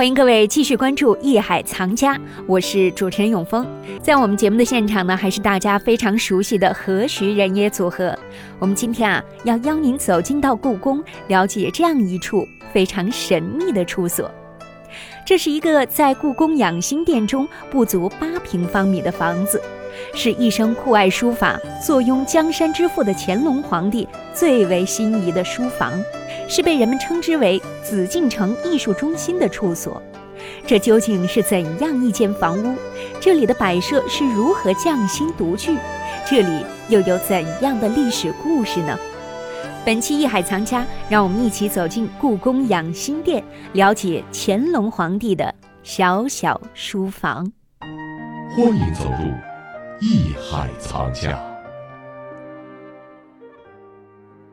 [0.00, 2.14] 欢迎各位继续关注《艺海藏家》，
[2.46, 3.66] 我是主持人永峰。
[4.02, 8.18] 在我们节目的现场呢，还是大家非常熟悉的何许人也组合。
[8.58, 14.30] 我们今天啊，要邀您走进到故宫，了解这样一处非常神秘的处所。
[15.26, 19.60] 这是一个在故宫养心殿中不足八平方米的房子，
[20.14, 25.92] 是一生酷爱书法、坐拥江山之富的乾隆皇帝最为心仪的书房，
[26.48, 30.02] 是被人们称之为紫禁城艺术中心的处所。
[30.66, 32.74] 这究竟是怎样一间房屋？
[33.20, 35.76] 这里的摆设是如何匠心独具？
[36.26, 38.98] 这里又有怎样的历史故事呢？
[39.84, 47.50] 本期《艺海藏家》，让我们一起走进故宫养心殿，了解乾隆皇帝的小小书房。
[48.54, 49.24] 欢迎走入
[50.00, 51.32] 《艺海藏家》。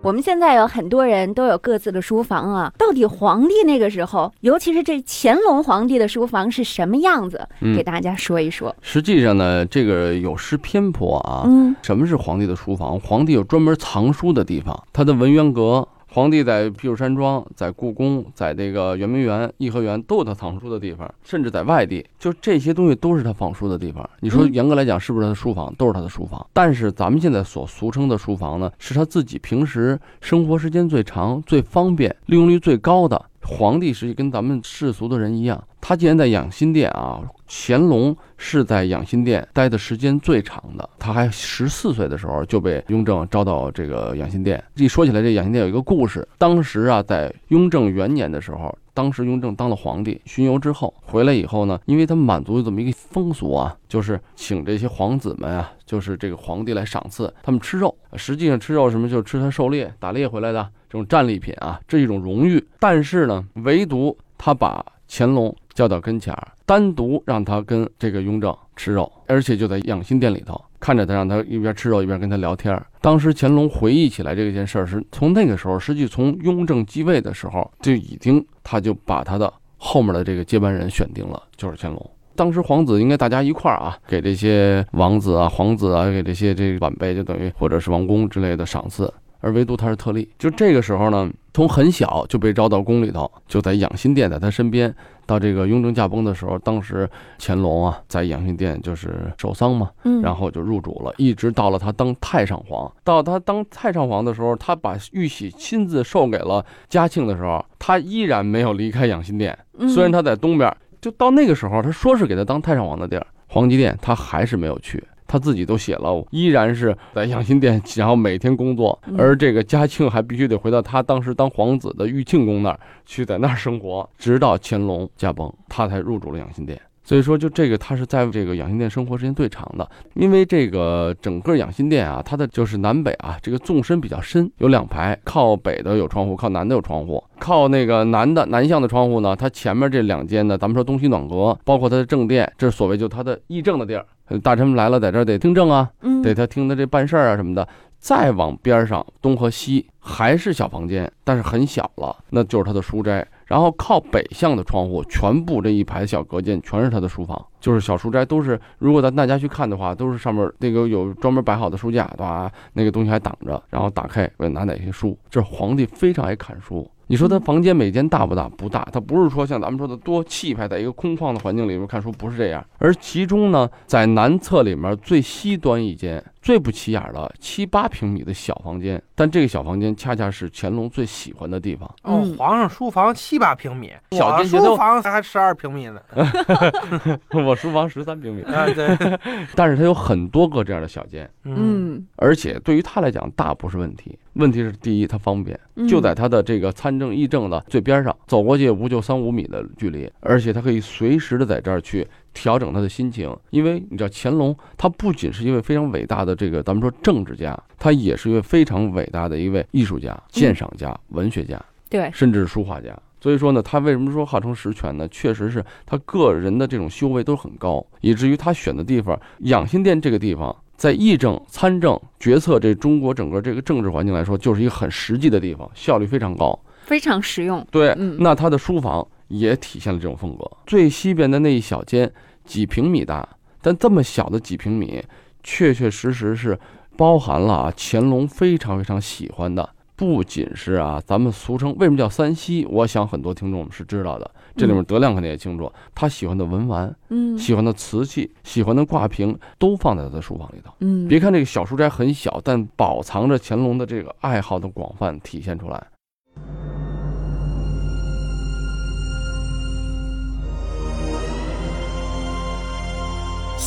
[0.00, 7.48] 我们现在有很多人都有各自的书房啊，到底皇帝那个时候，尤其是这乾隆皇帝的书房是什么样子？
[7.60, 8.74] 给大家说一说。
[8.80, 11.42] 实际上呢，这个有失偏颇啊。
[11.46, 12.98] 嗯，什么是皇帝的书房？
[13.00, 15.88] 皇帝有专门藏书的地方，他的文渊阁。
[16.14, 24.06] 皇帝在避暑山庄、在故宫、在这个圆明园、颐和园都有他藏书的地方，甚至在外地，就这些东西都是他放书的地方。
[24.20, 25.74] 你说严格来讲，是不是他的书房？
[25.76, 26.46] 都是他的书房。
[26.52, 33.24] 但是咱们现在所俗称的书房呢，是他自己平时生活时间最长、最方便、利用率最高的。
[33.44, 40.88] 皇帝实际跟咱们世俗的人一样，他既然在养心殿啊，乾隆是在养心殿待的时间最长的。
[40.96, 44.62] 他还十四岁的时候就被雍正招到这个养心殿。
[44.76, 46.26] 一说起来，这养心殿有一个故事。
[46.38, 57.92] 当时啊，在雍正元年的时候，当时雍正当了皇帝，巡游之后回来以后呢，因为他满族有这么一个风俗啊，就是请这些皇子们啊，就是这个皇帝来赏赐他们吃肉。
[58.14, 60.70] 实际上吃肉什么，就是吃他狩猎、打猎回来的。
[60.88, 62.62] 这种战利品啊，这一种荣誉。
[62.78, 72.80] 但是呢，唯独他把乾隆叫到跟前儿，单独让他跟这个雍正吃肉，而且就在养心殿里头看着他，让他一边吃肉一边跟他聊天。
[73.00, 82.10] 当时乾隆回忆起来这件事儿，是从那个时候，实际从雍正继位的时候就已经，他就把他的后面的这个接班人选定了，就是乾隆。
[82.34, 89.12] 当时皇子应该大家一块儿啊，给这些王子啊、皇子啊，给这些这个晚辈，就等于或者是王公之类的赏赐。
[89.42, 94.94] 而唯独他是特例，就这个时候呢，从很小就被招到宫里头，就在养心殿，在他身边。
[95.24, 97.08] 到这个雍正驾崩的时候，当时
[97.38, 102.90] 乾隆啊在养心殿就是守丧嘛，嗯，然后就入主了，一直到了他当太上皇。
[103.04, 109.56] 到他当太上皇的时候，他把玉玺亲自授给了嘉庆的时候，他依然没有离开养心殿。
[109.88, 115.02] 虽然他在东边，就到那个时候，他说是给他当太上皇的地儿，皇极殿，他还是没有去。
[115.32, 119.00] 他自己都写了，依然是在养心殿，然后每天工作。
[119.16, 126.78] 而这个嘉庆还必须得回到他当时当皇子的玉庆宫那儿去，在那儿生活，直到乾隆驾崩，他才入主了养心殿。
[127.02, 137.24] 所以说，就这个他是在这个养心殿生活时间最长的，因为这个整个养心殿啊，它的就是南北啊，这个纵深比较深，有两排，靠北的有窗户，靠南的有窗户。
[137.38, 144.06] 靠那个南的南向的窗户呢，它前面这两间呢，咱们说东西暖阁，包括它的正殿，这是所谓就它的议政的地儿。
[144.42, 145.90] 大臣们来了，在这儿得听政啊，
[146.22, 147.66] 得他听他这办事儿啊什么的。
[147.98, 153.24] 再往边上东和西还是小房间，但是很小了，那就是他的书斋。
[153.46, 162.50] 然后靠北向的窗户，全部这一排小隔间全是他的书房，就是小书斋，都是如果咱大家去看的话，都是上面那个有专门摆好的书架，对吧？
[162.72, 165.16] 那个东西还挡着，然后打开拿哪些书。
[165.30, 166.90] 这皇帝非常爱看书。
[167.12, 168.48] 你说他房间每间大不大？
[168.56, 172.64] 不大，他不是说像咱们说的多气派，在一个空旷的环境里面看书，不是这样。
[172.78, 181.88] 而其中呢，在南侧里面最西端一间最不起眼的七八平米的小房间，但这个小房间恰恰是乾隆最喜欢的地方。
[182.02, 186.00] 哦，皇上书房七八平米，小书房还十二平米呢。
[187.30, 188.88] 我书房十三平米啊，对。
[189.54, 194.18] 但是他有很多个这样的小间，嗯，而且对于他来讲，大不是问题。
[194.34, 212.96] 问题是第一，它方便，就在他的这个参政议政的最边上，走过去也不就三五米的距离，而且他可以随时的在这儿去调整他的心情，因为你知道乾隆他不仅是一位非常伟大的这个咱们说政治家，他也是一位非常伟大的一位艺术家、鉴赏家、文学家，对，甚至是书画家。
[213.20, 215.06] 所以说呢，他为什么说号称十全呢？
[215.08, 220.54] 确实是他个人的这种修为都很高，以至于他选的地方养心殿这个地方。
[220.74, 227.64] 在议政、参政、决策这中国整个这个政治环境来说，就是一个很实际的地方，效率非常高，非常实用。
[227.70, 230.48] 对，那他的书房也体现了这种风格。
[230.66, 232.12] 最西边的那一小间
[232.44, 233.28] 几平米大，
[233.60, 235.02] 但这么小的几平米，
[235.42, 236.58] 确确实实是
[236.96, 239.68] 包含了啊乾隆非常非常喜欢的。
[239.94, 242.66] 不仅是啊，咱们俗称为什么叫三西？
[242.68, 250.72] 我想很多听众是知道的，这里面德亮肯定也清楚，他喜欢的文玩、嗯喜欢的瓷器、喜欢的挂瓶，都放在他的书房里头。
[250.80, 255.86] 嗯，别看这个小书斋很小，但饱藏着乾隆的这个爱好的广泛体现出来。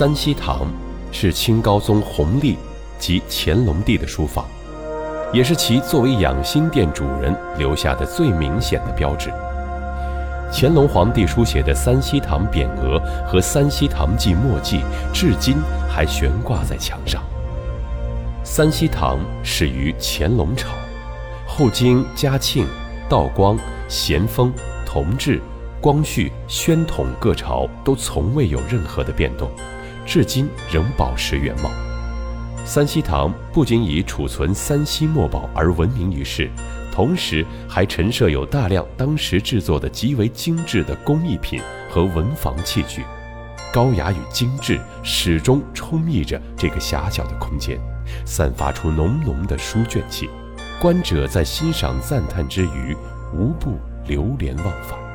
[0.00, 0.66] 三希堂
[1.12, 2.56] 是清高宗弘历
[2.98, 4.46] 及乾隆帝的书房，
[5.30, 9.30] 也是其作为养心殿主人留下的最明显的标志。
[10.50, 12.98] 乾隆皇帝书写的三希堂匾额
[13.28, 14.80] 和三希堂记墨迹，
[15.12, 17.22] 至今还悬挂在墙上。
[18.42, 20.70] 三希堂始于乾隆朝，
[21.46, 22.66] 后经嘉庆、
[23.06, 23.54] 道光、
[23.86, 24.50] 咸丰、
[24.86, 25.42] 同治、
[25.78, 29.50] 光绪、宣统各朝都从未有任何的变动，
[30.06, 31.70] 至今仍保持原貌。
[32.64, 36.48] 三希堂不仅以储存三希墨宝而闻名于世，
[36.92, 41.60] 同时还陈设有大量当时制作的极为精致的工艺品
[41.90, 43.02] 和文房器具，
[43.72, 47.80] 高雅与精致始终充溢着这个狭小的空间，
[48.26, 50.28] 散发出浓浓的书卷气。
[50.80, 52.96] 观者在欣赏赞叹之余，
[53.34, 55.09] 无不流连忘返。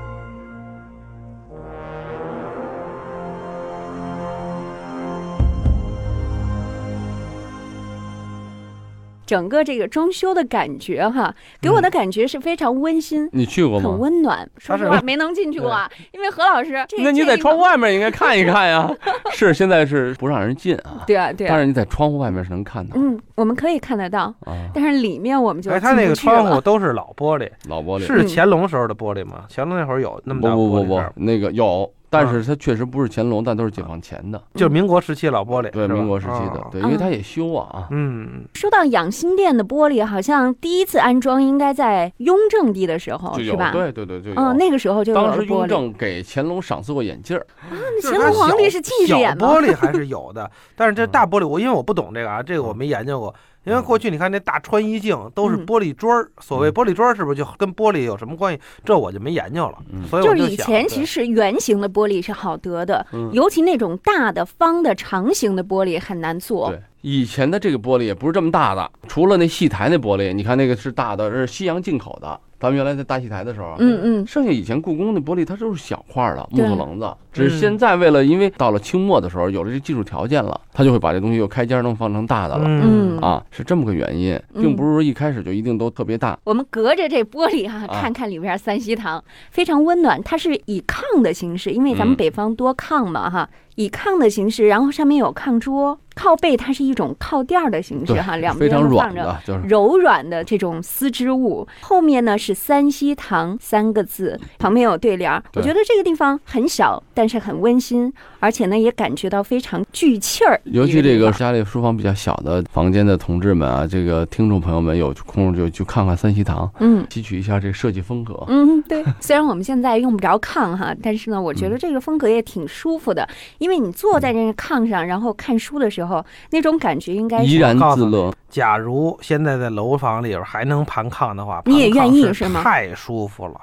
[9.25, 13.27] 整个这个装修的感觉哈，给我的感觉是非常温馨。
[13.31, 13.89] 你去过吗？
[13.89, 14.00] 很？
[14.00, 18.89] 温暖，说实话没能进去过啊，因为何老师，那你在窗户外面应该看一看呀。
[19.33, 22.95] 是，现在是不让人进啊，对啊对啊，但是你在窗户外面是能看到。
[22.98, 24.69] 嗯，我们可以看得到，啊。
[24.74, 28.06] 但是里面我们就哎，他那个窗户都是老玻璃，老玻璃。
[28.06, 29.45] 是乾隆时候的玻璃吗？
[29.54, 37.88] 乾隆那会儿有那么大不不不不那个有，但是它确实不是乾隆，但都是解放前的，就是民国时期老玻璃，对，民国时期的，啊对，因为它也修啊。
[37.91, 43.71] 嗯，说到养心殿的玻璃，好像第一次安装应该在雍正帝的时候，就是，吧？
[43.71, 44.35] 对对对，就有。
[44.35, 45.67] 嗯，那个时候就有当时雍。
[45.67, 49.47] 正给乾隆赏赐过眼镜儿，那就是它乾隆皇帝是近视眼吗？
[49.47, 53.33] 小玻璃还是有的，但是这嗯大玻璃我因为我不懂这个啊，这个我没研究过。
[53.65, 58.59] 因为过去你看那大穿衣镜都是嗯玻璃砖儿，所谓嗯玻璃砖儿是不是就跟玻璃有什么关系？
[58.83, 59.77] 这我就没研究了。
[59.91, 66.69] 嗯所以就是以前其实圆形的玻璃是好得的，嗯尤其那种大的、方的、长形的玻璃很难做。
[66.69, 72.39] 对，以前的这个玻璃也不是这么大的，除了那戏台那玻璃，你看那个是大的，是西洋进口的。
[72.59, 82.63] 咱们原来在大戏台的时候，嗯嗯，剩下以前故宫的玻璃它都是小块儿的木头棱子，只是现在为了因为到了清末的时候有了这技术条件了，它就会把这东西又开间儿能放成大的了。
[82.67, 86.37] 嗯啊，是这么个原因，并不是说一开始就一定都特别大。
[86.43, 90.21] 我们隔着这玻璃哈、啊看看里边三希堂，非常温暖。
[90.23, 105.42] 它是以炕的形式，因为咱们嗯北方多炕嘛哈，以炕的形式，然后上面有炕桌，靠背它是一种靠垫儿的形式哈，两非常边都放着软的，就是柔软的这种丝织物，后面呢是三希堂三个字，旁边有对联儿。
[105.56, 110.62] 我觉得这个地方很小，但是很温馨，而且呢也感觉到非常聚气儿。
[110.65, 117.03] 尤其这个家里书房比较小的房间的同志们啊，这个听众朋友们有空就去看看三希堂，嗯。
[117.09, 118.44] 吸取一下这个设计风格。
[118.48, 119.03] 嗯，对。
[119.19, 123.27] 虽然我们现在用不着炕哈，但是呢，我觉得嗯这个风格也挺舒服的，
[123.57, 133.59] 因为你坐在这个炕上，然后看书的时候，那种感觉应该是怡然自乐，假如现在在楼房里边还能盘炕的话，你也愿意是吗太舒服了。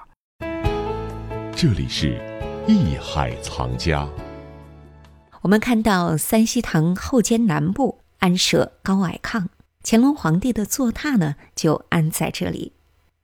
[1.57, 2.21] 这里是
[2.67, 4.07] 艺海藏家。
[5.41, 9.47] 我们看到三希堂后间南部安设高矮炕，
[9.83, 12.75] 乾隆皇帝的坐榻呢就安在这里。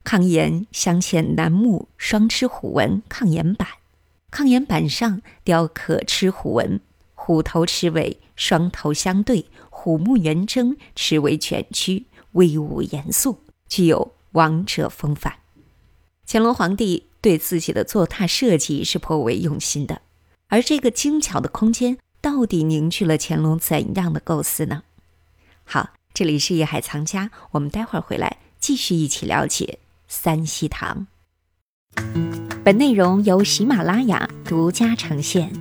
[0.03, 3.67] 炕沿镶嵌楠木双螭虎纹炕沿板，
[4.31, 6.81] 炕沿板上雕刻螭虎纹，
[7.13, 15.33] 虎头螭尾双头相对，虎目圆睁，齿为卷曲，威武严肃，具有王者风范。
[16.25, 20.01] 乾隆皇帝对自己的坐榻设计是颇为用心的，
[20.47, 24.83] 而这个精巧的空间到底凝聚了乾隆怎样的构思呢？
[25.65, 31.07] 好，这里是夜海藏家，我们待会儿回来继续一起了解三希堂。
[32.63, 35.51] 本内容由喜马拉雅独家呈现。